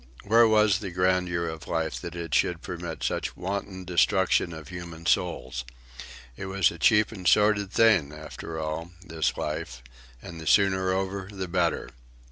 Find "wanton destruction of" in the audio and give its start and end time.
3.37-4.69